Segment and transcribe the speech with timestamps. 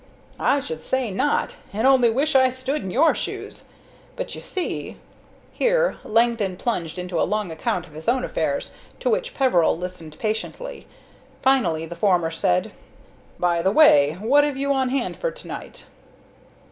[0.39, 3.65] "I should say not, and only wish I stood in your shoes;
[4.15, 4.97] but, you see"
[5.53, 10.17] Here Langdon plunged into a long account of his own affairs, to which Peveril listened
[10.17, 10.87] patiently.
[11.43, 12.71] Finally the former said:
[13.37, 15.85] "By the way, what have you on hand for to night?"